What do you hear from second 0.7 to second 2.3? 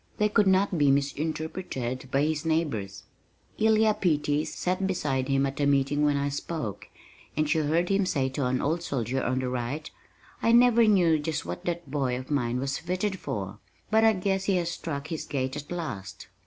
be misinterpreted by